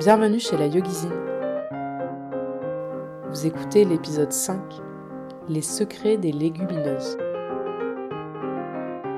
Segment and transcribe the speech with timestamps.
[0.00, 1.12] Bienvenue chez la Yogizine.
[3.30, 4.58] Vous écoutez l'épisode 5,
[5.48, 7.16] Les secrets des légumineuses.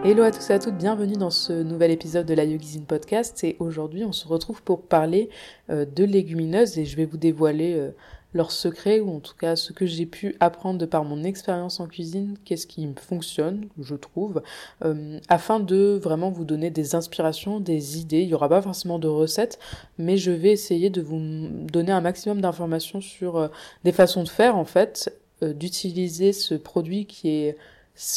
[0.05, 3.43] Hello à tous et à toutes, bienvenue dans ce nouvel épisode de la Yogizine Podcast
[3.43, 5.31] et aujourd'hui on se retrouve pour parler
[5.71, 7.93] euh, de légumineuses et je vais vous dévoiler euh,
[8.37, 11.81] leurs secrets, ou en tout cas ce que j'ai pu apprendre de par mon expérience
[11.81, 14.43] en cuisine, qu'est-ce qui fonctionne, je trouve,
[14.85, 18.21] euh, afin de vraiment vous donner des inspirations, des idées.
[18.21, 19.59] Il n'y aura pas forcément de recettes,
[19.99, 23.49] mais je vais essayer de vous donner un maximum d'informations sur euh,
[23.85, 27.57] des façons de faire, en fait, euh, d'utiliser ce produit qui est,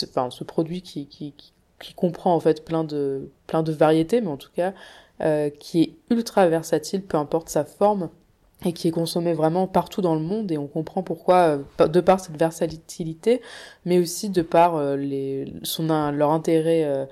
[0.03, 1.33] enfin, ce produit qui,
[1.95, 4.73] comprend en fait plein de, plein de variétés, mais en tout cas,
[5.59, 8.09] qui est ultra versatile, peu importe sa forme
[8.65, 12.01] et qui est consommé vraiment partout dans le monde et on comprend pourquoi euh, de
[12.01, 13.41] par cette versatilité
[13.85, 17.05] mais aussi de par euh, les son leur intérêt euh,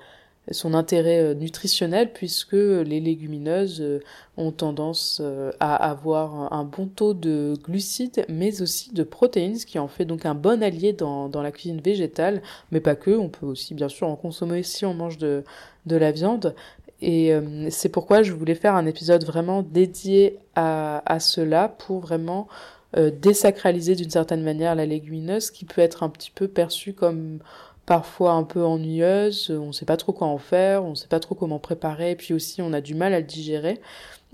[0.50, 4.00] son intérêt nutritionnel puisque les légumineuses
[4.38, 5.20] ont tendance
[5.60, 10.06] à avoir un bon taux de glucides mais aussi de protéines ce qui en fait
[10.06, 12.40] donc un bon allié dans, la cuisine végétale
[12.72, 15.44] mais pas que on peut aussi bien sûr en consommer si on mange de
[15.84, 16.54] de la viande
[17.00, 22.48] et euh, c'est pourquoi je voulais faire un épisode vraiment dédié à, cela pour vraiment
[22.96, 27.38] euh, désacraliser d'une certaine manière la légumineuse qui peut être un petit peu perçue comme
[27.86, 31.06] parfois un peu ennuyeuse, on ne sait pas trop quoi en faire, on ne sait
[31.06, 33.80] pas trop comment préparer, et puis aussi on a du mal à le digérer.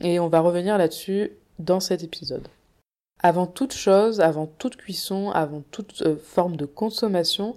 [0.00, 2.48] Et on va revenir là-dessus dans cet épisode.
[3.22, 7.54] Avant toute chose, avant toute cuisson, avant toute euh, forme de consommation,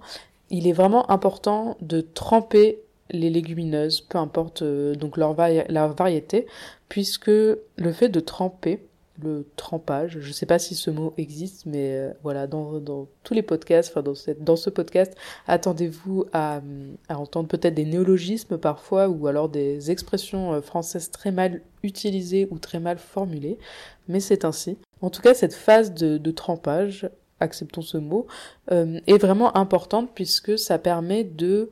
[0.50, 2.78] il est vraiment important de tremper
[3.10, 6.46] les légumineuses, peu importe euh, donc leur, variété,
[6.88, 8.82] puisque le fait de tremper,
[9.20, 13.08] le trempage, je ne sais pas si ce mot existe, mais euh, voilà, dans, dans,
[13.24, 15.16] tous les podcasts, enfin dans, dans ce podcast,
[15.48, 16.60] attendez-vous à,
[17.08, 22.58] entendre peut-être des néologismes parfois, ou alors des expressions euh, françaises très mal utilisées ou
[22.58, 23.58] très mal formulées,
[24.06, 24.78] mais c'est ainsi.
[25.00, 27.08] En tout cas, cette phase de trempage,
[27.40, 28.26] acceptons ce mot,
[28.68, 31.70] est vraiment importante puisque ça permet de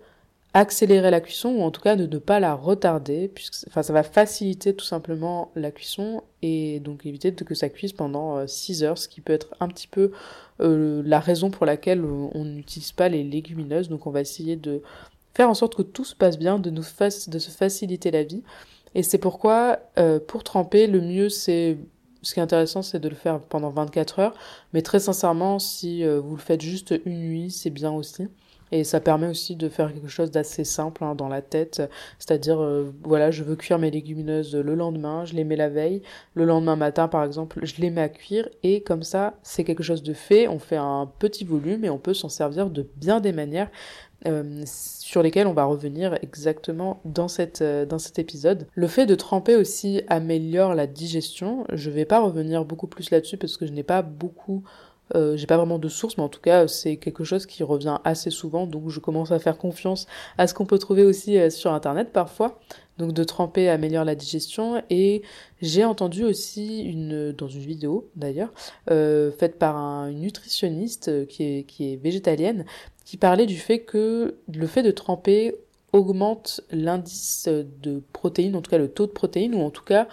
[0.57, 3.93] accélérer la cuisson ou en tout cas de ne pas la retarder puisque enfin ça
[3.93, 8.87] va faciliter tout simplement la cuisson et donc éviter que ça cuise pendant 6 euh,
[8.87, 10.13] heures ce qui peut être un petit peu
[10.63, 14.81] euh, la raison pour laquelle on n'utilise pas les légumineuses donc on va essayer de
[15.35, 18.43] faire en sorte que tout se passe bien de nous de se faciliter la vie
[18.95, 21.77] et c'est pourquoi euh, pour tremper le mieux c'est
[22.23, 24.35] ce qui est intéressant, c'est de le faire pendant 24 heures.
[24.73, 28.27] Mais très sincèrement, si vous le faites juste une nuit, c'est bien aussi.
[28.73, 31.83] Et ça permet aussi de faire quelque chose d'assez simple hein, dans la tête,
[32.19, 36.03] c'est-à-dire, euh, voilà, je veux cuire mes légumineuses le lendemain, je les mets la veille,
[36.35, 39.85] le lendemain matin par exemple, je les mets à cuire, et comme ça, c'est quelque
[39.85, 43.21] chose de fait, on fait un petit volume et on peut s'en servir de bien
[43.21, 43.71] des manières.
[44.27, 47.27] Euh, sur lesquelles on va revenir exactement dans,
[47.61, 48.67] euh, dans cet épisode.
[48.75, 51.65] Le fait de tremper aussi améliore la digestion.
[51.71, 54.65] Je vais pas revenir beaucoup plus là-dessus parce que je n'ai pas beaucoup
[55.15, 57.99] euh, j'ai pas vraiment de source, mais en tout cas, c'est quelque chose qui revient
[58.05, 60.07] assez souvent, donc je commence à faire confiance
[60.39, 62.59] à ce qu'on peut trouver aussi euh, sur Internet parfois.
[62.99, 64.83] Donc de tremper améliore la digestion.
[64.89, 65.23] Et
[65.61, 68.53] j'ai entendu aussi une dans une vidéo d'ailleurs
[68.91, 72.65] euh, faite par un, une nutritionniste qui est végétalienne
[73.05, 75.55] qui parlait du fait que le fait de tremper
[75.93, 80.09] augmente l'indice de protéines, en tout cas le taux de protéines ou en tout cas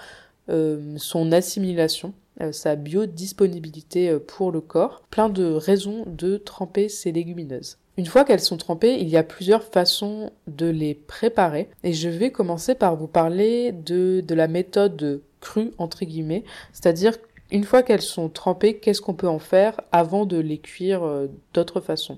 [0.98, 2.14] son assimilation
[2.52, 7.78] sa biodisponibilité euh, pour le corps, plein de raisons de tremper ces légumineuses.
[7.98, 11.70] Une fois qu'elles sont trempées, il y a plusieurs façons de les préparer.
[11.84, 17.14] Et je vais commencer par vous parler de, de la méthode crue entre guillemets, c'est-à-dire
[17.52, 21.28] une fois qu'elles sont trempées, qu'est-ce qu'on peut en faire avant de les cuire euh,
[21.54, 22.18] d'autres façons?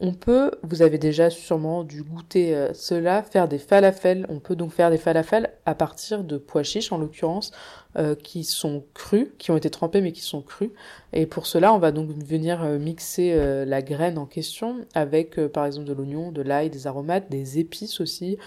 [0.00, 4.26] On peut, vous avez déjà sûrement dû goûter cela, faire des falafels.
[4.28, 7.52] On peut donc faire des falafels à partir de pois chiches en l'occurrence.
[7.96, 10.70] Euh, qui sont crus, qui ont été trempés mais qui sont crus.
[11.12, 15.44] Et pour cela, on va donc venir euh, mixer euh, la graine en question avec
[15.48, 18.38] par exemple de l'oignon, de l'ail, des aromates, des épices aussi.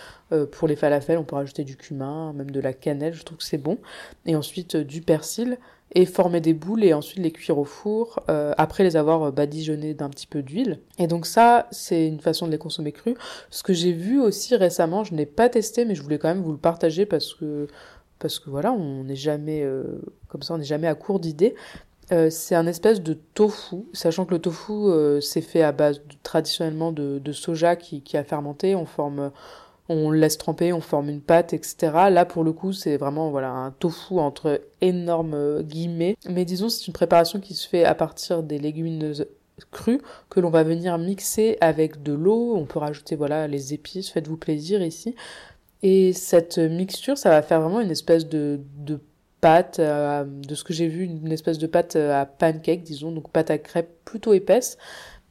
[0.51, 3.43] pour les falafels, on peut rajouter du cumin, même de la cannelle, je trouve que
[3.43, 3.79] c'est bon.
[4.25, 5.57] Et ensuite du persil
[5.93, 10.09] et former des boules et ensuite les cuire au four après les avoir badigeonnés d'un
[10.09, 10.79] petit peu d'huile.
[10.97, 13.15] Et donc ça, c'est une façon de les consommer crus.
[13.49, 16.41] Ce que j'ai vu aussi récemment, je n'ai pas testé mais je voulais quand même
[16.41, 17.67] vous le partager parce que
[18.23, 19.83] parce que voilà, on n'est jamais euh,
[20.29, 21.55] comme ça, on n'est jamais à court d'idées.
[22.11, 26.01] Euh, c'est un espèce de tofu, sachant que le tofu euh, c'est fait à base
[26.21, 29.31] traditionnellement de, soja qui, a fermenté, on forme,
[29.89, 31.75] on laisse tremper, on forme une pâte, etc.
[32.09, 36.87] Là pour le coup c'est vraiment voilà un tofu entre énormes guillemets, mais disons c'est
[36.87, 39.27] une préparation qui se fait à partir des légumineuses
[39.71, 44.09] crues que l'on va venir mixer avec de l'eau, on peut rajouter voilà les épices,
[44.09, 45.15] faites-vous plaisir ici.
[45.83, 48.99] Et cette mixture, ça va faire vraiment une espèce de, de
[49.41, 53.51] pâte, de ce que j'ai vu, une espèce de pâte à pancake, disons, donc pâte
[53.51, 54.77] à crêpes plutôt épaisse.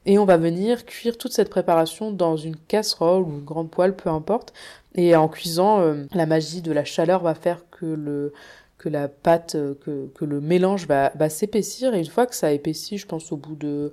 [0.06, 3.94] Et on va venir cuire toute cette préparation dans une casserole ou une grande poêle,
[3.94, 4.52] peu importe.
[4.94, 5.80] Et en cuisant,
[6.12, 8.32] la magie de la chaleur va faire que le
[8.78, 11.94] que la pâte, que, que le mélange va, va s'épaissir.
[11.94, 13.92] Et une fois que ça épaissit, je pense au bout de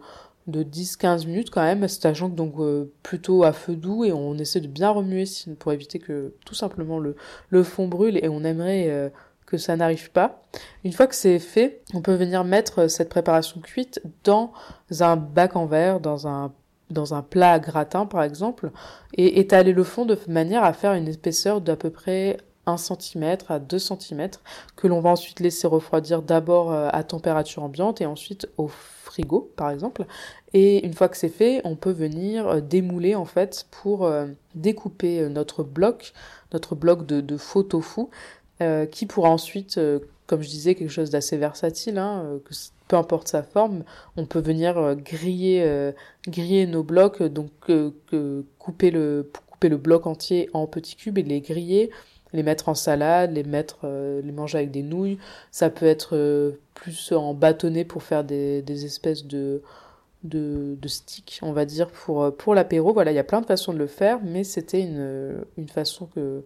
[0.50, 4.36] de 10-15 minutes quand même, sachant que donc euh, plutôt à feu doux et on
[4.36, 5.26] essaie de bien remuer
[5.60, 7.16] pour éviter que tout simplement le,
[7.50, 9.10] le fond brûle et on aimerait euh,
[9.50, 10.44] que ça n'arrive pas.
[10.84, 14.54] Une fois que c'est fait, on peut venir mettre cette préparation cuite dans
[15.00, 18.72] un bac en verre, dans un plat à gratin par exemple,
[19.16, 22.38] et étaler le fond de manière à faire une épaisseur d'à peu près
[22.70, 24.30] 1 cm à 2 cm
[24.76, 29.52] que l'on va ensuite laisser refroidir d'abord euh, à température ambiante et ensuite au frigo
[29.56, 30.06] par exemple
[30.54, 34.28] et une fois que c'est fait on peut venir euh, démouler en fait pour euh,
[34.56, 36.14] découper notre bloc
[36.54, 38.02] notre bloc de, de faux tofu
[38.92, 39.80] qui pourra ensuite
[40.28, 42.54] comme je disais quelque chose d'assez versatile hein, que
[42.88, 43.84] peu importe sa forme
[44.18, 45.94] on peut venir griller
[46.28, 47.52] griller nos blocs donc
[48.60, 51.90] couper le couper le bloc entier en petits cubes et les griller
[52.34, 55.18] les mettre en salade, les mettre, euh, les manger avec des nouilles.
[55.52, 59.62] Ça peut être euh, plus en bâtonnet pour faire des, espèces de,
[60.24, 62.94] de, de sticks, on va dire, pour, euh, pour l'apéro.
[62.94, 66.08] Voilà, il y a plein de façons de le faire, mais c'était une, une façon
[66.14, 66.44] que,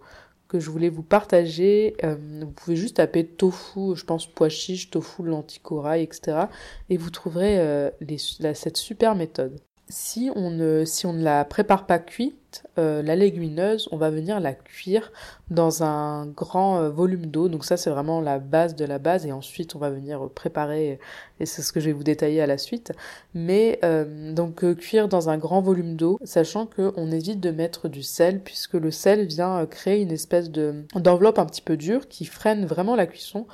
[0.54, 1.96] que je voulais vous partager.
[2.02, 6.46] vous pouvez juste taper tofu, je pense pois chiche, tofu, lentilles corail, etc.
[6.90, 9.60] Et vous trouverez les, cette super méthode.
[9.90, 14.10] Si on ne, si on ne la prépare pas cuite, euh, la légumineuse, on va
[14.10, 15.12] venir la cuire
[15.50, 17.48] dans un grand euh, volume d'eau.
[17.50, 19.26] Donc ça, c'est vraiment la base de la base.
[19.26, 21.00] Et ensuite, on va venir préparer,
[21.40, 22.94] et c'est ce que je vais vous détailler à la suite.
[23.34, 28.04] Mais euh, donc cuire dans un grand volume d'eau, sachant qu'on évite de mettre du
[28.04, 32.26] sel, puisque le sel vient créer une espèce de d'enveloppe un petit peu dure qui
[32.26, 33.46] freine vraiment la cuisson.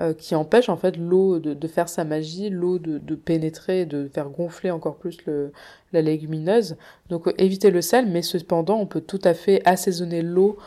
[0.00, 3.86] Euh, qui empêche en fait l'eau de, de, faire sa magie, l'eau de, de, pénétrer,
[3.86, 5.52] de faire gonfler encore plus le,
[5.92, 6.76] la légumineuse.
[7.10, 10.58] Donc euh, éviter le sel, mais cependant on peut tout à fait assaisonner l'eau,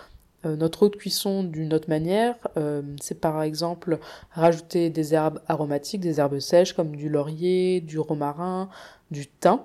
[0.46, 2.36] euh, notre eau de cuisson d'une autre manière.
[3.02, 4.00] C'est par exemple
[4.32, 8.70] rajouter des herbes aromatiques, des herbes sèches comme du laurier, du romarin,
[9.12, 9.60] du thym.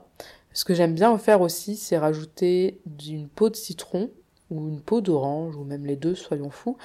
[0.55, 4.11] Ce que j'aime bien faire aussi, c'est rajouter une peau de citron
[4.51, 6.77] ou une peau d'orange, ou même les deux, soyons fous,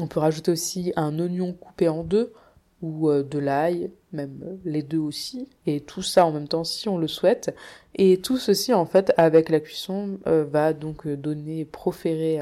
[0.00, 2.32] on peut rajouter aussi un oignon coupé en deux
[2.82, 6.64] ou euh, de l'ail, même euh, les deux aussi, et tout ça en même temps
[6.64, 7.54] si on le souhaite.
[7.94, 12.40] Et tout ceci en fait avec la cuisson euh, va donc donner, proférer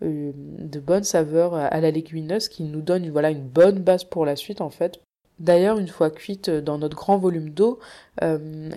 [0.00, 4.36] de bonnes saveurs à la légumineuse qui nous donne voilà une bonne base pour la
[4.36, 5.00] suite en fait.
[5.40, 7.80] D'ailleurs, une fois cuite dans notre grand volume d'eau,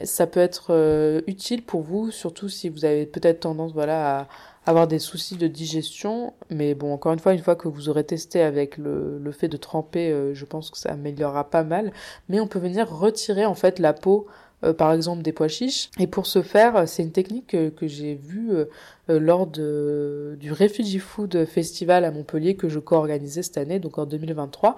[0.04, 4.28] ça peut être utile pour vous, surtout si vous avez peut-être tendance voilà à,
[4.66, 6.34] avoir des soucis de digestion.
[6.50, 9.48] Mais bon, encore une fois, une fois que vous aurez testé avec le, le fait
[9.48, 11.92] de tremper, euh, je pense que ça améliorera pas mal.
[12.30, 14.28] Mais on peut venir retirer en fait la peau.
[14.64, 18.14] Euh, par exemple des pois chiches et pour ce faire c'est une technique que, j'ai
[18.14, 18.66] vue euh,
[19.08, 24.06] lors de, du Refugee Food Festival à Montpellier que je co-organisais cette année donc en
[24.06, 24.76] 2023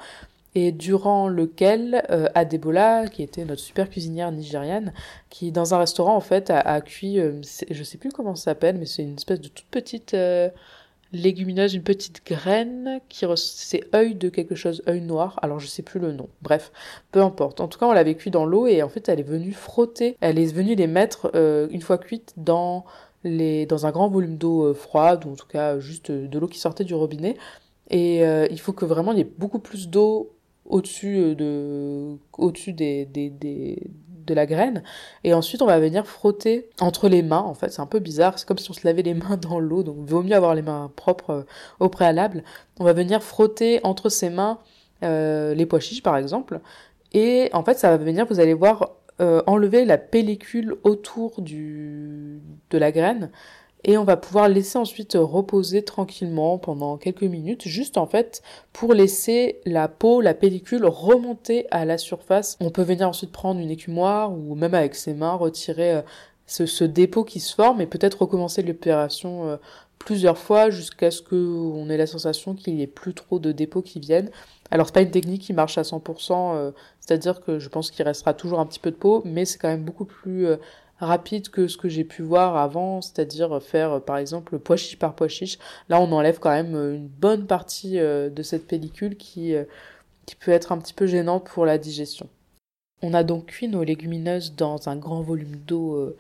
[0.55, 4.93] et durant lequel euh, Adebola, qui était notre super cuisinière nigériane,
[5.29, 8.77] qui dans un restaurant en fait a, cuit, euh, je sais plus comment ça s'appelle,
[8.77, 10.49] mais c'est une espèce de toute petite euh,
[11.13, 15.39] légumineuse, une petite graine qui c'est œil de quelque chose, œil noir.
[15.41, 16.27] Alors je sais plus le nom.
[16.41, 16.71] Bref,
[17.11, 17.61] peu importe.
[17.61, 20.17] En tout cas, on l'avait cuit dans l'eau et en fait, elle est venue frotter.
[20.21, 22.83] Elle est venue les mettre euh, une fois cuites dans
[23.23, 26.47] les dans un grand volume d'eau euh, froide ou en tout cas juste de l'eau
[26.47, 27.37] qui sortait du robinet.
[27.89, 30.31] Et il faut que vraiment il y ait beaucoup plus d'eau
[30.65, 33.79] au-dessus euh, de des,
[34.25, 34.83] de la graine.
[35.23, 37.69] Et ensuite on va venir frotter entre les mains en fait.
[37.69, 38.39] C'est un peu bizarre.
[38.39, 39.83] C'est comme si on se lavait les mains dans l'eau.
[39.83, 41.43] Donc il vaut mieux avoir les mains propres euh,
[41.79, 42.43] au préalable.
[42.79, 44.59] On va venir frotter entre ses mains
[45.03, 46.61] euh, les pois chiches par exemple.
[47.13, 48.91] Et en fait ça va venir vous allez voir
[49.45, 52.41] enlever la pellicule autour du
[52.71, 53.31] de la graine
[53.83, 58.93] et on va pouvoir laisser ensuite reposer tranquillement pendant quelques minutes, juste en fait pour
[58.93, 62.57] laisser la peau, la pellicule remonter à la surface.
[62.61, 66.01] On peut venir ensuite prendre une écumoire ou même avec ses mains retirer euh,
[66.47, 69.57] ce, dépôt qui se forme et peut-être recommencer l'opération euh,
[69.99, 73.81] plusieurs fois jusqu'à ce qu'on ait la sensation qu'il n'y ait plus trop de dépôts
[73.81, 74.31] qui viennent.
[74.71, 78.05] Alors c'est pas une technique qui marche à 100%, euh, c'est-à-dire que je pense qu'il
[78.05, 80.47] restera toujours un petit peu de peau, mais c'est quand même beaucoup plus
[81.03, 85.27] rapide que ce que j'ai pu voir avant, c'est-à-dire faire par exemple pois par pois.
[85.89, 89.63] Là, on enlève quand même une bonne partie euh, de cette pellicule qui, euh,
[90.25, 92.27] qui peut être un petit peu gênante pour la digestion.
[93.01, 96.17] On a donc cuit nos légumineuses dans un grand volume d'eau euh,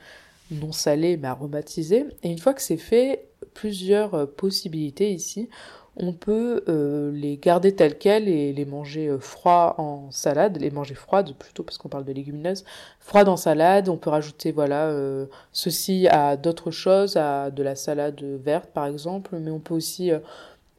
[0.51, 2.05] non salée mais aromatisée.
[2.23, 5.49] Et une fois que c'est fait, plusieurs possibilités ici.
[5.95, 10.71] On peut euh, les garder tels quels et les manger euh, froids en salade, les
[10.71, 12.65] manger froides plutôt parce qu'on parle de légumineuses,
[12.99, 13.89] froides en salade.
[13.89, 18.87] On peut rajouter voilà euh, ceci à d'autres choses, à de la salade verte par
[18.87, 20.11] exemple, mais on peut aussi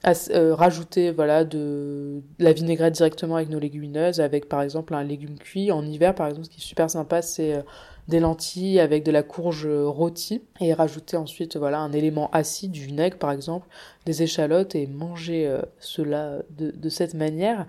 [0.04, 5.70] rajouter voilà de, la vinaigrette directement avec nos légumineuses, avec par exemple un légume cuit
[5.70, 6.46] en hiver par exemple.
[6.46, 7.64] Ce qui est super sympa, c'est
[8.08, 12.84] des lentilles avec de la courge rôtie et rajouter ensuite voilà un élément acide, du
[12.84, 13.66] vinaigre par exemple,
[14.04, 17.66] des échalotes et manger euh, cela de, cette manière.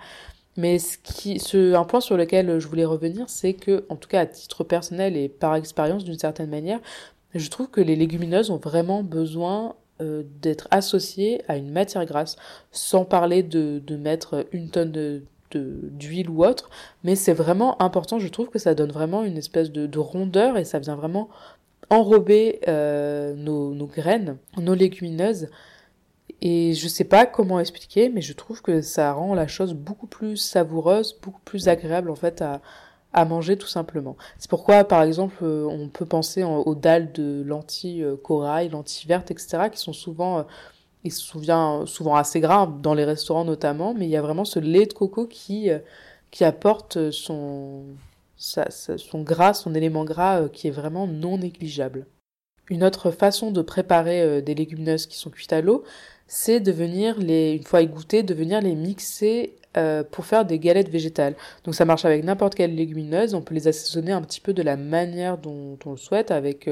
[0.58, 1.42] Mais ce qui,
[1.76, 5.18] un point sur lequel je voulais revenir, c'est que, en tout cas à titre personnel
[5.18, 6.80] et par expérience d'une certaine manière,
[7.34, 12.38] je trouve que les légumineuses ont vraiment besoin euh, d'être associées à une matière grasse,
[12.72, 15.24] sans parler de mettre une tonne de
[15.56, 16.70] d'huile ou autre,
[17.04, 20.58] mais c'est vraiment important, je trouve que ça donne vraiment une espèce de, de rondeur
[20.58, 21.30] et ça vient vraiment
[21.90, 25.50] enrober euh, nos, nos, graines, nos légumineuses.
[26.42, 30.08] Et je sais pas comment expliquer, mais je trouve que ça rend la chose beaucoup
[30.08, 32.62] plus savoureuse, beaucoup plus agréable en fait à,
[33.14, 34.18] à manger tout simplement.
[34.38, 39.08] C'est pourquoi, par exemple, euh, on peut penser aux dalles de lentilles euh, corail, lentilles
[39.08, 40.46] vertes, etc., qui sont souvent
[41.06, 44.44] il se souvient souvent assez gras dans les restaurants notamment, mais il y a vraiment
[44.44, 45.80] ce lait de coco qui euh,
[46.42, 47.86] apporte son
[48.38, 52.06] son gras, son élément gras euh, qui est vraiment non négligeable.
[52.70, 55.84] Une autre façon de préparer euh, des légumineuses qui sont cuites à l'eau,
[56.28, 59.56] c'est de venir les, une fois égouttées, de venir les mixer
[60.12, 61.36] pour faire des galettes végétales.
[61.64, 64.62] Donc ça marche avec n'importe quelle légumineuse, on peut les assaisonner un petit peu de
[64.62, 66.70] la manière dont on le souhaite, avec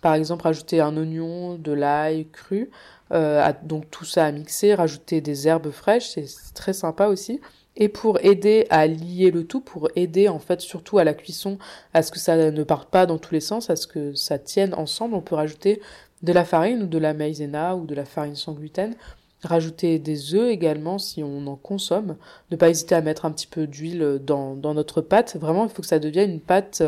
[0.00, 2.70] par exemple rajouter un oignon, de l'ail cru,
[3.12, 7.40] euh, donc tout ça à mixer, rajouter des herbes fraîches, c'est très sympa aussi.
[7.76, 11.58] Et pour aider à lier le tout, pour aider en fait surtout à la cuisson,
[11.94, 14.38] à ce que ça ne parte pas dans tous les sens, à ce que ça
[14.38, 15.80] tienne ensemble, on peut rajouter
[16.22, 18.94] de la farine ou de la maïzena ou de la farine sans gluten.
[19.44, 22.16] Rajouter des œufs également si on en consomme.
[22.50, 25.36] Ne pas hésiter à mettre un petit peu d'huile dans, notre pâte.
[25.36, 26.82] Vraiment, il faut que ça devienne une pâte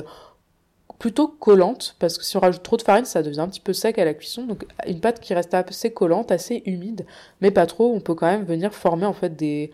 [0.98, 3.72] plutôt collante, parce que si on rajoute trop de farine, ça devient un petit peu
[3.72, 4.44] sec à la cuisson.
[4.44, 7.04] Donc une pâte qui reste assez collante, assez humide,
[7.40, 7.92] mais pas trop.
[7.92, 9.70] On peut quand même venir former en fait des,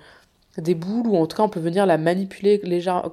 [0.74, 3.12] boules, ou en tout cas on peut venir la manipuler légèrement,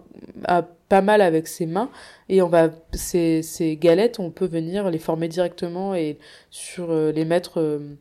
[0.89, 1.89] pas mal avec ses mains.
[2.29, 6.17] Et on va ces, ces galettes, on peut venir les former directement et
[6.49, 7.97] sur euh, les mettre euh,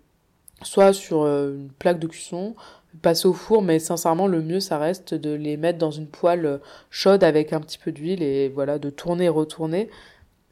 [0.63, 2.55] soit sur euh, une plaque de cuisson,
[3.03, 6.61] passer au four, mais sincèrement, le mieux, ça reste de les mettre dans une poêle
[6.91, 9.91] chaude avec un petit peu d'huile et voilà, de tourner et retourner.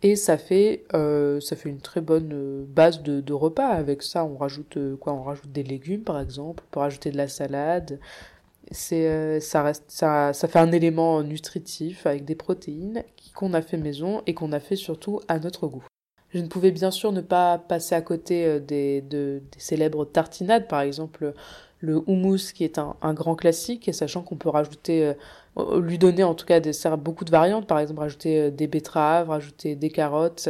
[0.05, 3.69] Et ça fait, euh, ça fait une très bonne euh, base de, repas.
[3.69, 6.63] Avec ça, on rajoute euh, quoi On rajoute des légumes, par exemple.
[6.67, 7.99] On peut rajouter de la salade.
[8.71, 13.03] C'est, ça reste, ça, ça fait un élément nutritif avec des protéines
[13.35, 15.87] qu'on a fait maison et qu'on a fait surtout à notre goût.
[16.35, 20.69] Je ne pouvais bien sûr ne pas passer à côté des, de, des célèbres tartinades,
[20.69, 21.33] par exemple
[21.85, 25.15] le houmous qui est un, grand classique, et sachant qu'on peut rajouter,
[25.59, 28.67] euh, lui donner en tout cas des, beaucoup de variantes, par exemple rajouter euh, des
[28.67, 30.49] betteraves, rajouter des carottes,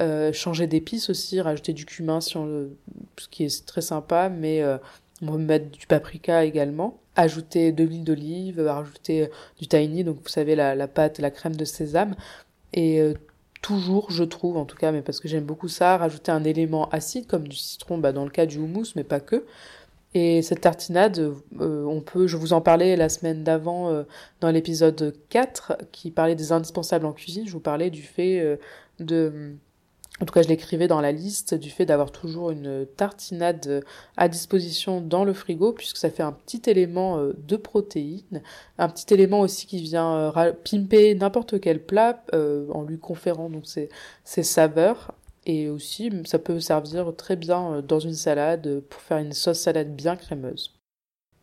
[0.00, 2.38] euh, changer d'épices aussi, rajouter du cumin ce
[3.30, 4.62] qui est très sympa, mais
[5.22, 10.28] on peut mettre du paprika également, ajouter de l'huile d'olive, rajouter du tahini, donc vous
[10.28, 12.16] savez la, la pâte, la crème de sésame,
[12.72, 13.00] et
[13.64, 16.90] toujours, je trouve, en tout cas, mais parce que j'aime beaucoup ça, rajouter un élément
[16.90, 19.46] acide comme du citron, bah, dans le cas du houmous, mais pas que.
[20.12, 24.02] Et cette tartinade, euh, on peut, je vous en parlais la semaine d'avant euh,
[24.42, 28.56] dans l'épisode 4 qui parlait des indispensables en cuisine, je vous parlais du fait euh,
[29.00, 29.54] de
[30.20, 33.84] en tout cas, je l'écrivais dans la liste du fait d'avoir toujours une tartinade
[34.16, 38.42] à disposition dans le frigo, puisque ça fait un petit élément de protéines,
[38.78, 40.32] un petit élément aussi qui vient
[40.64, 43.88] pimper n'importe quel plat en lui conférant donc ses,
[44.22, 45.12] ses saveurs.
[45.46, 49.58] Et aussi, ça peut servir très bien euh, dans une salade pour faire une sauce
[49.58, 50.72] salade bien crémeuse.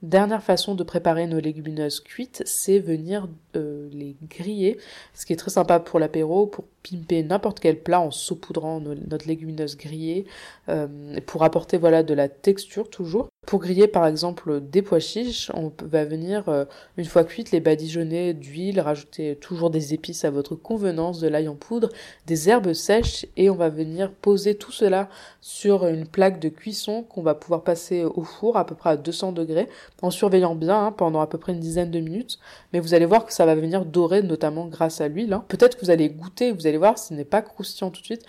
[0.01, 4.79] Dernière façon de préparer nos légumineuses cuites, c'est venir euh, les griller,
[5.13, 9.27] ce qui est très sympa pour l'apéro, pour pimper n'importe quel plat en saupoudrant notre
[9.27, 10.25] légumineuse grillée,
[10.69, 13.30] euh, pour apporter voilà de la texture toujours.
[13.47, 16.63] Pour griller par exemple des pois chiches, on va venir, euh,
[16.95, 21.49] une fois cuites, les badigeonner d'huile, rajouter toujours des épices à votre convenance, de l'ail
[21.49, 21.89] en poudre,
[22.27, 25.09] des herbes sèches et on va venir poser tout cela
[25.41, 28.97] sur une plaque de cuisson qu'on va pouvoir passer au four à peu près à
[28.97, 29.67] 200 degrés
[30.03, 32.39] en surveillant bien hein, pendant à peu près une dizaine de minutes.
[32.71, 35.33] Mais vous allez voir que ça va venir dorer notamment grâce à l'huile.
[35.33, 35.43] Hein.
[35.47, 38.25] Peut-être que vous allez goûter, vous allez voir, ce n'est pas croustillant tout de suite,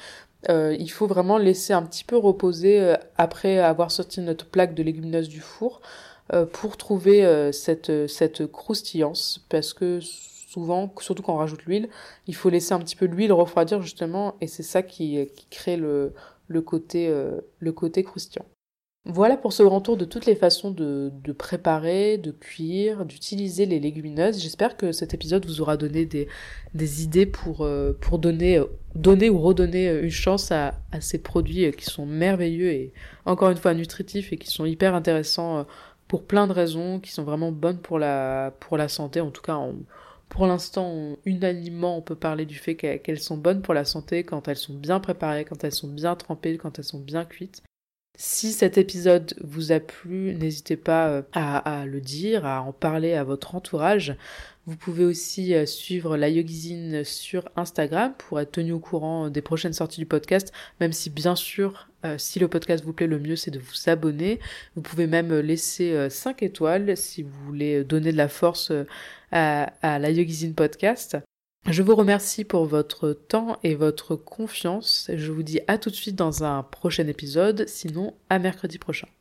[0.48, 4.74] euh, il faut vraiment laisser un petit peu reposer euh, après avoir sorti notre plaque
[4.74, 5.80] de légumineuse du four
[6.32, 11.88] euh, pour trouver cette, cette croustillance parce que souvent, surtout quand on rajoute l'huile,
[12.26, 15.76] il faut laisser un petit peu l'huile refroidir justement et c'est ça qui, qui crée
[15.76, 16.12] le,
[16.48, 17.12] le, côté,
[17.58, 18.46] le côté croustillant.
[19.04, 23.80] Voilà pour ce grand tour de toutes les façons de, préparer, de cuire, d'utiliser les
[23.80, 24.40] légumineuses.
[24.40, 28.60] J'espère que cet épisode vous aura donné des, idées pour, euh, donner,
[29.28, 32.92] ou redonner une chance à, ces produits qui sont merveilleux et
[33.24, 35.64] encore une fois nutritifs et qui sont hyper intéressants euh,
[36.06, 39.20] pour plein de raisons, qui sont vraiment bonnes pour la, pour la santé.
[39.20, 39.58] En tout cas,
[40.28, 44.46] pour l'instant, unanimement, on peut parler du fait qu'elles sont bonnes pour la santé quand
[44.46, 47.64] elles sont bien préparées, quand elles sont bien trempées, quand elles sont bien cuites.
[48.18, 53.14] Si cet épisode vous a plu, n'hésitez pas euh, à, le dire, à en parler
[53.14, 54.16] à votre entourage.
[54.66, 59.40] Vous pouvez aussi euh, suivre la Yogizine sur Instagram pour être tenu au courant des
[59.40, 63.18] prochaines sorties du podcast, même si bien sûr, euh, si le podcast vous plaît, le
[63.18, 64.40] mieux c'est de vous abonner.
[64.76, 68.72] Vous pouvez même laisser 5 étoiles si vous voulez donner de la force
[69.32, 71.16] à la Yogizine podcast.
[71.70, 75.08] Je vous remercie pour votre temps et votre confiance.
[75.14, 79.08] Je vous dis à tout de suite dans un prochain épisode, sinon à mercredi prochain.